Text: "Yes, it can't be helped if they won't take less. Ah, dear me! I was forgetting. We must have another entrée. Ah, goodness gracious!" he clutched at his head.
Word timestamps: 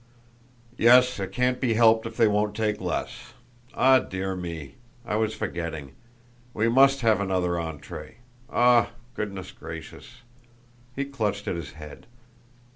"Yes, 0.79 1.19
it 1.19 1.31
can't 1.31 1.61
be 1.61 1.75
helped 1.75 2.07
if 2.07 2.17
they 2.17 2.27
won't 2.27 2.55
take 2.55 2.81
less. 2.81 3.33
Ah, 3.75 3.99
dear 3.99 4.35
me! 4.35 4.73
I 5.05 5.15
was 5.15 5.35
forgetting. 5.35 5.91
We 6.55 6.67
must 6.69 7.01
have 7.01 7.21
another 7.21 7.51
entrée. 7.51 8.15
Ah, 8.49 8.93
goodness 9.13 9.51
gracious!" 9.51 10.23
he 10.95 11.05
clutched 11.05 11.47
at 11.47 11.55
his 11.55 11.73
head. 11.73 12.07